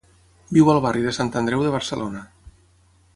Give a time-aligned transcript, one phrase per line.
[0.57, 2.25] Viu al barri de Sant Andreu de Barcelona.